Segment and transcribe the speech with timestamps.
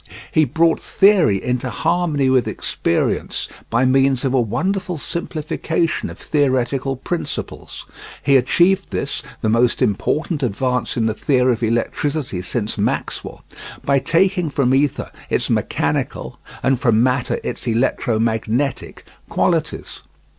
[0.31, 6.95] He brought theory into harmony with experience by means of a wonderful simplification of theoretical
[6.95, 7.85] principles.
[8.23, 13.43] He achieved this, the most important advance in the theory of electricity since Maxwell,
[13.85, 19.99] by taking from ether its mechanical, and from matter its electromagnetic qualities.